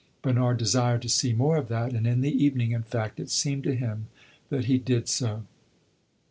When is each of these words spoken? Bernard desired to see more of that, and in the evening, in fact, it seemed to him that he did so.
Bernard 0.23 0.57
desired 0.57 0.99
to 1.03 1.07
see 1.09 1.31
more 1.31 1.57
of 1.57 1.67
that, 1.67 1.93
and 1.93 2.07
in 2.07 2.21
the 2.21 2.43
evening, 2.43 2.71
in 2.71 2.81
fact, 2.81 3.19
it 3.19 3.29
seemed 3.29 3.63
to 3.65 3.75
him 3.75 4.07
that 4.49 4.65
he 4.65 4.79
did 4.79 5.07
so. 5.07 5.43